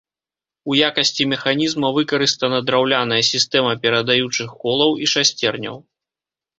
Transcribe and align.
У 0.71 0.77
якасці 0.87 1.27
механізма 1.33 1.91
выкарыстана 1.99 2.63
драўляная 2.71 3.21
сістэма 3.31 3.71
перадаючых 3.87 4.49
колаў 4.67 4.91
і 5.07 5.15
шасцерняў. 5.17 5.75